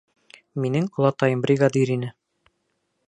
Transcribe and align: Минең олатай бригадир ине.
Минең 0.63 0.87
олатай 1.03 1.37
бригадир 1.43 1.93
ине. 1.97 2.11